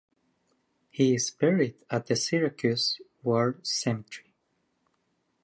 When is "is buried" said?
1.13-1.75